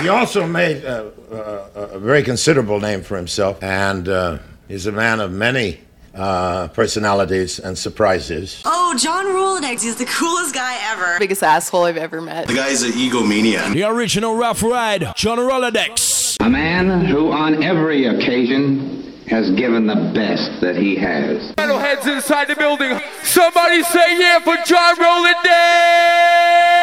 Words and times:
He 0.00 0.08
also 0.08 0.46
made 0.46 0.84
uh, 0.84 1.10
uh, 1.30 1.68
a 1.92 1.98
very 1.98 2.22
considerable 2.22 2.80
name 2.80 3.02
for 3.02 3.16
himself, 3.16 3.62
and 3.62 4.08
uh, 4.08 4.38
he's 4.66 4.86
a 4.86 4.92
man 4.92 5.20
of 5.20 5.30
many 5.30 5.80
uh, 6.14 6.68
personalities 6.68 7.58
and 7.58 7.76
surprises. 7.76 8.62
Oh, 8.64 8.96
John 8.98 9.26
Rolodex 9.26 9.84
is 9.84 9.96
the 9.96 10.06
coolest 10.06 10.54
guy 10.54 10.78
ever. 10.92 11.18
Biggest 11.18 11.42
asshole 11.42 11.84
I've 11.84 11.96
ever 11.98 12.20
met. 12.22 12.46
The 12.46 12.54
guy's 12.54 12.82
an 12.82 12.92
egomaniac. 12.92 13.74
The 13.74 13.84
original 13.84 14.34
Rough 14.36 14.62
Ride, 14.62 15.12
John 15.16 15.38
Rolodex. 15.38 16.36
A 16.40 16.48
man 16.48 17.04
who, 17.04 17.30
on 17.30 17.62
every 17.62 18.06
occasion, 18.06 19.12
has 19.28 19.50
given 19.50 19.86
the 19.86 20.10
best 20.14 20.60
that 20.62 20.76
he 20.76 20.96
has. 20.96 21.52
Metalheads 21.56 22.06
inside 22.12 22.48
the 22.48 22.56
building. 22.56 22.98
Somebody 23.22 23.82
say 23.84 24.18
yeah 24.18 24.40
for 24.40 24.56
John 24.64 24.96
Rolodex. 24.96 26.79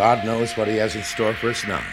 God 0.00 0.24
knows 0.24 0.56
what 0.56 0.66
he 0.66 0.76
has 0.76 0.96
in 0.96 1.02
store 1.02 1.34
for 1.34 1.50
us 1.50 1.66
now. 1.66 1.84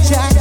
just 0.00 0.31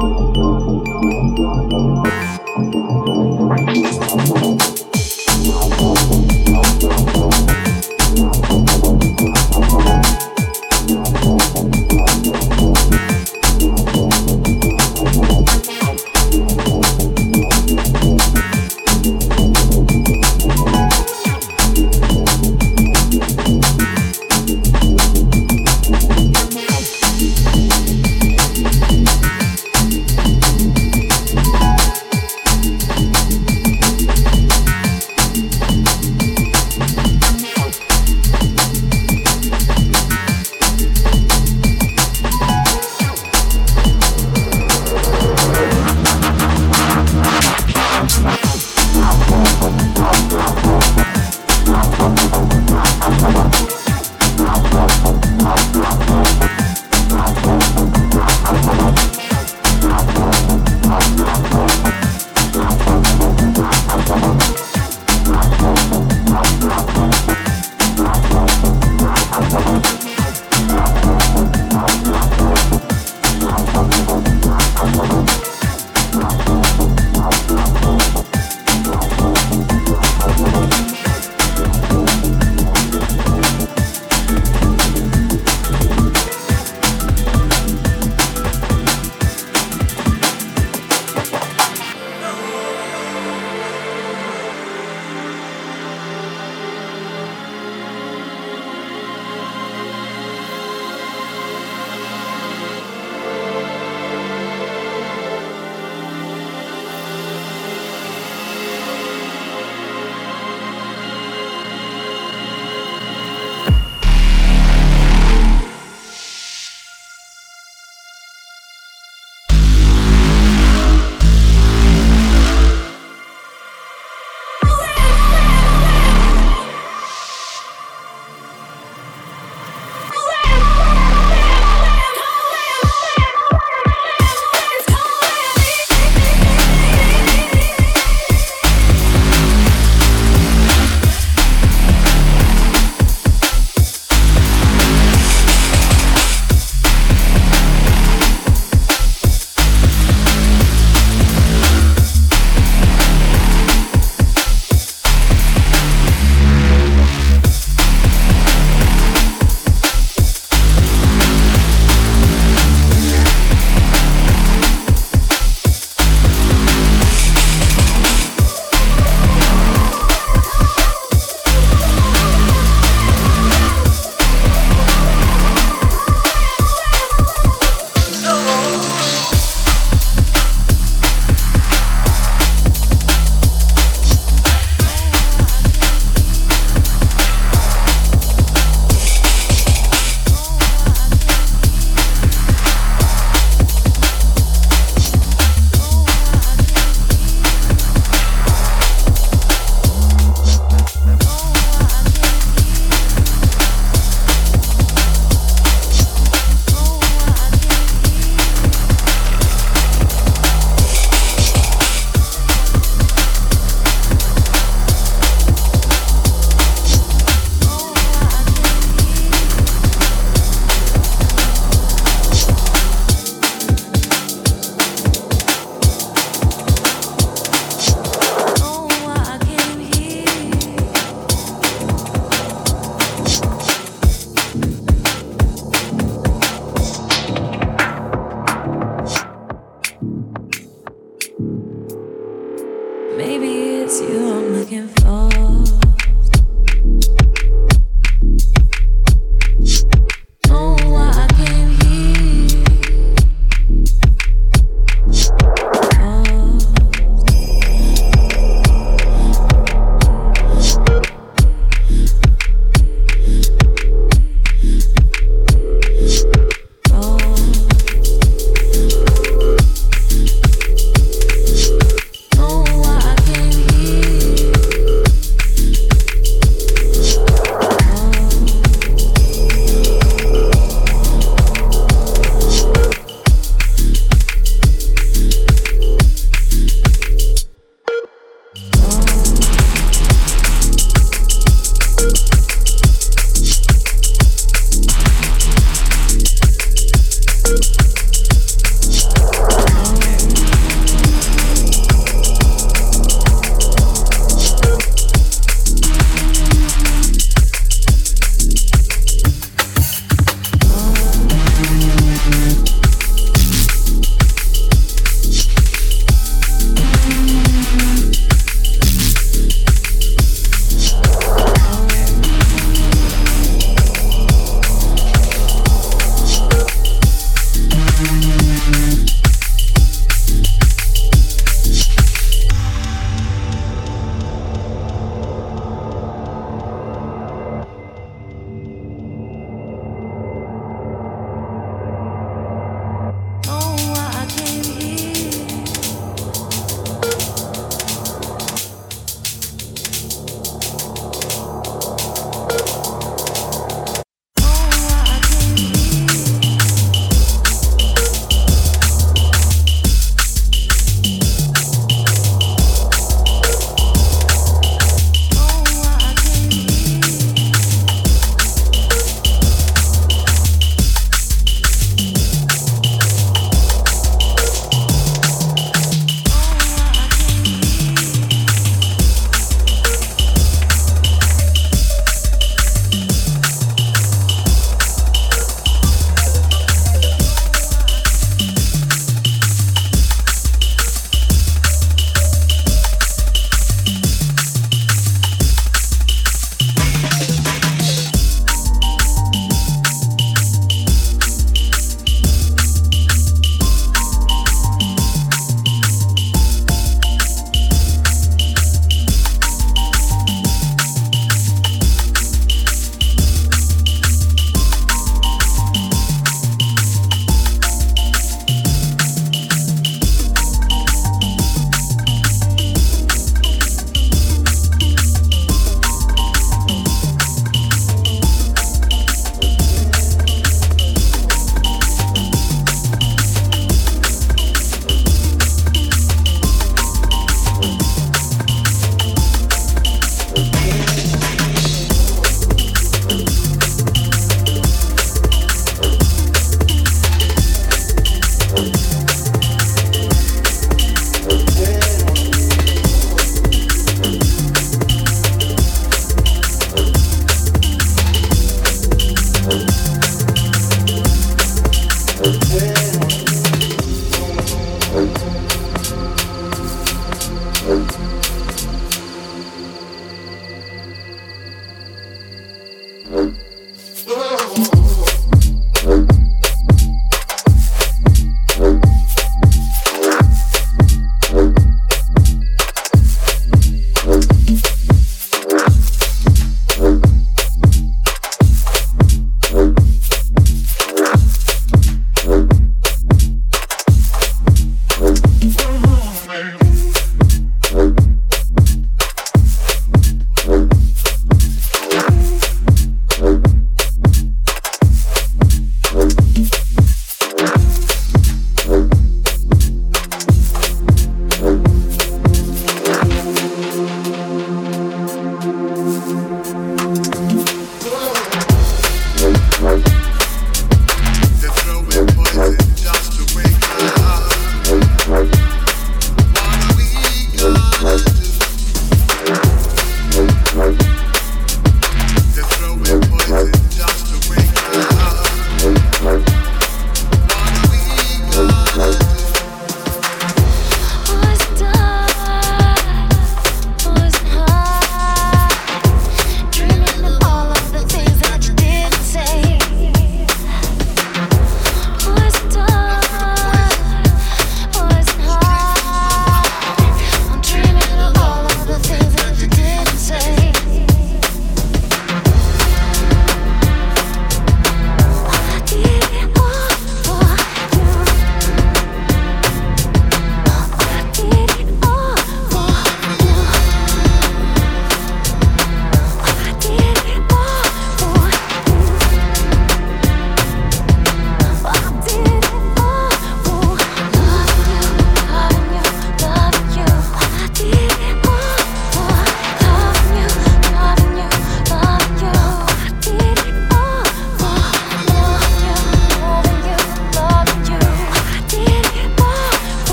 Thank 0.00 0.40
you. 4.80 4.89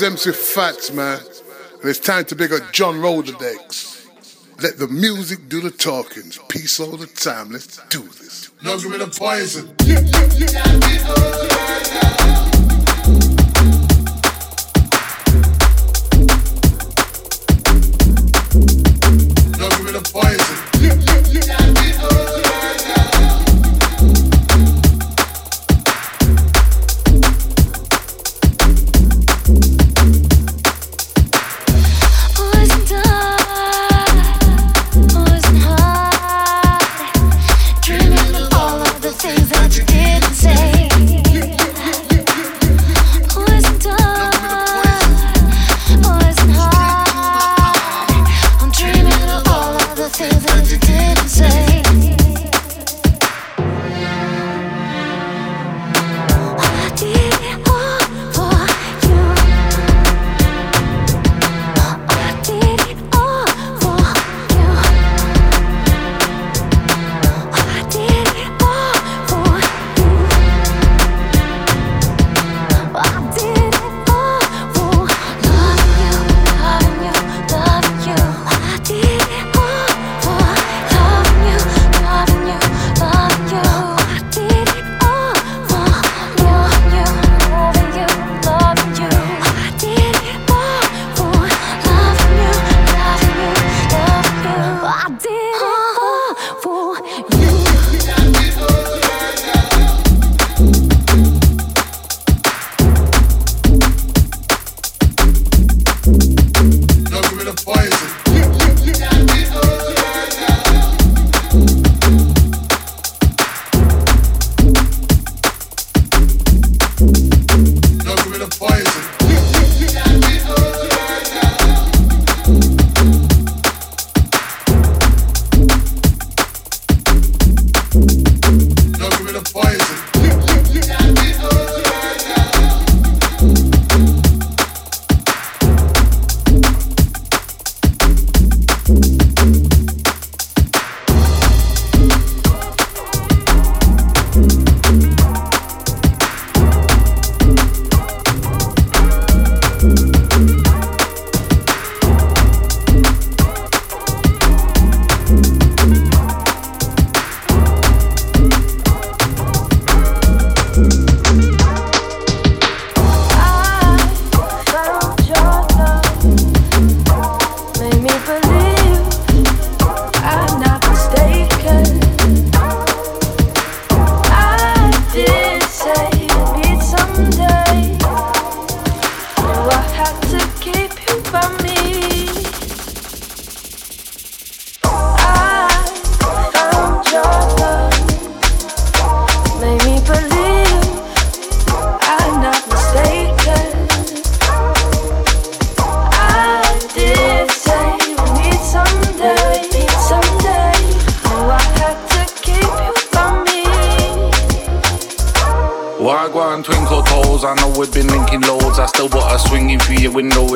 Name's 0.00 0.26
MC 0.26 0.32
Fats, 0.32 0.92
man. 0.92 1.18
And 1.80 1.84
it's 1.84 1.98
time 1.98 2.26
to 2.26 2.36
big 2.36 2.52
up 2.52 2.70
John 2.72 2.96
Rolodex. 2.96 4.06
Let 4.62 4.78
the 4.78 4.88
music 4.88 5.48
do 5.48 5.60
the 5.60 5.70
talking. 5.70 6.32
Peace 6.48 6.80
all 6.80 6.98
the 6.98 7.06
time. 7.06 7.50
Let's 7.50 7.80
do 7.88 8.02
this. 8.02 8.50
No, 8.62 8.78
give 8.78 8.90
me 8.90 8.98
the 8.98 9.06
poison. 9.06 9.74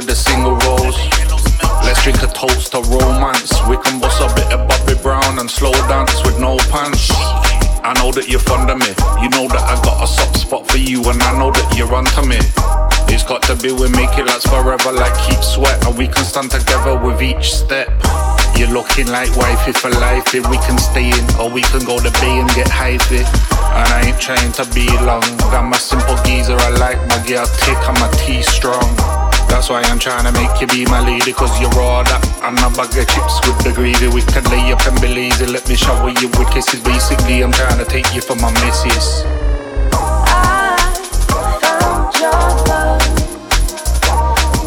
With 0.01 0.09
the 0.09 0.17
single 0.17 0.57
rolls. 0.65 0.97
Let's 1.85 2.01
drink 2.03 2.23
a 2.25 2.31
toast 2.33 2.73
to 2.73 2.81
romance. 2.89 3.53
We 3.69 3.77
can 3.85 4.01
bust 4.01 4.17
a 4.25 4.33
bit 4.33 4.49
of 4.49 4.65
Bobby 4.65 4.97
Brown 5.03 5.39
and 5.39 5.51
slow 5.51 5.73
dance 5.93 6.25
with 6.25 6.41
no 6.41 6.57
pants. 6.73 7.13
I 7.85 7.93
know 8.01 8.09
that 8.13 8.25
you're 8.29 8.41
fond 8.41 8.71
of 8.71 8.81
me. 8.81 8.89
You 9.21 9.29
know 9.29 9.45
that 9.53 9.61
I 9.61 9.77
got 9.85 10.01
a 10.01 10.09
soft 10.09 10.41
spot 10.41 10.65
for 10.69 10.79
you, 10.79 11.05
and 11.05 11.21
I 11.21 11.37
know 11.37 11.53
that 11.53 11.77
you're 11.77 11.93
onto 11.93 12.25
me. 12.25 12.41
It's 13.13 13.25
got 13.29 13.43
to 13.53 13.57
be 13.61 13.77
we 13.77 13.93
make 13.93 14.17
it 14.17 14.25
last 14.25 14.49
forever, 14.49 14.89
like 14.89 15.13
keep 15.29 15.43
sweat, 15.45 15.77
and 15.85 15.93
we 15.99 16.09
can 16.09 16.25
stand 16.25 16.51
together 16.51 16.97
with 16.97 17.21
each 17.21 17.53
step. 17.53 17.93
You're 18.57 18.73
looking 18.73 19.09
like 19.13 19.29
wifey 19.37 19.77
for 19.77 19.93
life. 20.01 20.33
If 20.33 20.49
we 20.49 20.57
can 20.65 20.81
stay 20.81 21.13
in, 21.13 21.25
or 21.37 21.53
we 21.53 21.61
can 21.69 21.85
go 21.85 22.01
to 22.01 22.13
bay 22.25 22.41
and 22.41 22.49
get 22.57 22.73
hyphy. 22.73 23.21
And 23.21 23.89
I 23.93 24.09
ain't 24.09 24.21
trying 24.21 24.53
to 24.57 24.65
be 24.73 24.89
long. 25.05 25.29
I'm 25.53 25.73
a 25.73 25.77
simple 25.77 26.17
geezer. 26.25 26.57
I 26.57 26.73
like 26.81 27.01
my 27.05 27.21
girl 27.29 27.45
thick. 27.45 27.77
I'm 27.85 28.01
a 28.01 28.09
T 28.17 28.41
strong. 28.41 29.20
That's 29.51 29.69
why 29.69 29.83
I'm 29.83 29.99
trying 29.99 30.25
to 30.25 30.33
make 30.33 30.61
you 30.61 30.67
be 30.69 30.87
my 30.87 31.05
lady. 31.05 31.33
Cause 31.33 31.61
you're 31.61 31.75
all 31.81 32.05
that. 32.05 32.23
And 32.43 32.57
a 32.59 32.71
bag 32.71 32.97
of 32.97 33.07
chips 33.11 33.41
with 33.47 33.59
the 33.67 33.73
gravy. 33.75 34.09
We 34.09 34.23
can 34.23 34.45
lay 34.51 34.73
up 34.73 34.81
and 34.87 34.99
be 35.03 35.09
lazy. 35.09 35.47
Let 35.47 35.69
me 35.69 35.75
shower 35.77 36.09
you 36.09 36.29
with 36.39 36.51
kisses. 36.51 36.81
Basically, 36.81 37.43
I'm 37.43 37.53
trying 37.53 37.79
to 37.79 37.85
take 37.85 38.15
you 38.15 38.23
for 38.23 38.37
my 38.37 38.51
missus. 38.63 39.25
I 39.93 41.59
found 41.61 42.15
your 42.23 42.41
love, 42.71 43.03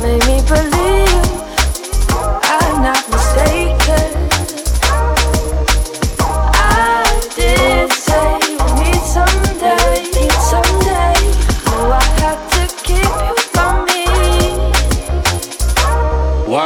made 0.03 0.25
me 0.27 0.41
believe 0.47 0.82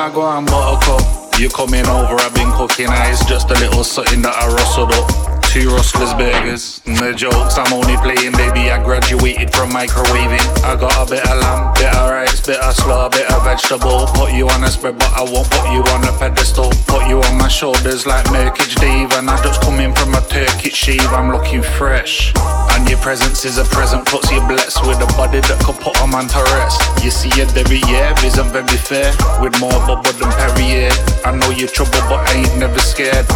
Wagwan 0.07 0.45
buttercup, 0.45 1.37
you 1.37 1.49
coming 1.49 1.85
over, 1.85 2.15
I've 2.15 2.33
been 2.33 2.49
cooking 2.53 2.87
eyes, 2.87 3.19
just 3.25 3.51
a 3.51 3.55
little 3.55 3.83
something 3.83 4.21
that 4.21 4.33
I 4.35 4.47
rustled 4.47 4.93
up. 4.93 5.43
two 5.51 5.69
rustlers 5.69 6.13
burgers. 6.13 6.81
No 6.87 7.11
jokes, 7.11 7.57
I'm 7.57 7.73
only 7.73 7.97
playing, 7.97 8.31
baby. 8.31 8.71
I 8.71 8.81
graduated 8.81 9.53
from 9.53 9.71
microwaving. 9.71 10.63
I 10.63 10.79
got 10.79 10.95
a 10.95 11.09
bit 11.09 11.27
of 11.27 11.39
lamb, 11.41 11.73
rice, 11.75 12.16
bit 12.47 12.59
of 12.61 12.73
slaw, 12.75 13.09
bit 13.09 13.29
of 13.29 13.43
vegetable. 13.43 14.07
Put 14.15 14.31
you 14.31 14.47
on 14.47 14.63
a 14.63 14.71
spread, 14.71 14.97
but 14.97 15.11
I 15.11 15.21
won't 15.21 15.51
put 15.51 15.67
you 15.69 15.83
on 15.91 16.07
a 16.07 16.17
pedestal. 16.17 16.71
Put 16.87 17.05
you 17.09 17.19
on 17.19 17.37
my 17.37 17.49
shoulders 17.49 18.07
like 18.07 18.23
Merkage 18.31 18.75
Dave, 18.79 19.11
and 19.19 19.29
I 19.29 19.35
just 19.43 19.61
come 19.61 19.81
in 19.81 19.93
from 19.93 20.15
a 20.15 20.21
Turkish 20.21 20.73
shave. 20.73 21.11
I'm 21.11 21.29
looking 21.29 21.61
fresh. 21.61 22.31
And 22.71 22.87
your 22.87 22.99
presence 22.99 23.43
is 23.43 23.57
a 23.57 23.65
present, 23.65 24.05
puts 24.05 24.31
you 24.31 24.39
blessed 24.47 24.79
with 24.87 24.97
a 25.03 25.07
body 25.19 25.41
that 25.41 25.59
could 25.65 25.75
put 25.83 25.99
a 25.99 26.07
man 26.07 26.27
to 26.29 26.41
rest. 26.55 26.79
You 27.03 27.11
see 27.11 27.33
a 27.41 27.45
derriere 27.51 28.15
isn't 28.23 28.49
very 28.55 28.79
fair, 28.79 29.11
with 29.41 29.59
more 29.59 29.79
bubble 29.83 30.15
than 30.15 30.31
Perrier. 30.39 30.91
I 31.25 31.35
know 31.35 31.49
you're 31.49 31.67
trouble, 31.67 31.99
but 32.07 32.23
I 32.29 32.47
ain't 32.47 32.57
never 32.57 32.79
scared. 32.79 33.27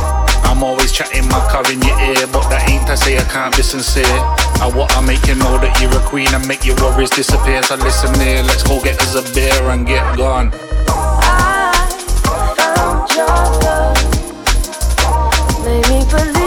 I'm 0.52 0.64
always 0.64 0.92
chatting 0.92 1.26
my 1.30 1.40
car 1.50 1.64
in 1.72 1.82
your 1.82 1.98
ear, 2.02 2.28
but 2.28 2.44
that 2.50 2.70
ain't 2.70 2.86
to 2.88 2.98
say 2.98 3.18
I 3.18 3.24
can't 3.24 3.56
be 3.56 3.64
sincere. 3.64 4.04
I 4.60 4.70
want 4.76 4.92
I 4.98 5.02
make 5.02 5.26
you 5.26 5.36
know 5.36 5.58
that 5.58 5.80
you're 5.80 5.96
a 5.96 6.04
queen 6.04 6.28
and 6.36 6.46
make 6.46 6.66
your 6.66 6.76
worries 6.76 7.10
disappear. 7.10 7.64
So 7.64 7.76
listen 7.76 8.14
here, 8.20 8.44
let's 8.44 8.62
go 8.62 8.82
get 8.84 9.00
us 9.02 9.16
a 9.16 9.24
beer 9.34 9.70
and 9.70 9.88
get 9.88 10.04
gone. 10.18 10.52
I 10.90 11.72
found 12.58 13.10
your 13.16 13.28
love, 13.64 13.96
made 15.64 15.88
me 15.88 16.04
believe 16.12 16.41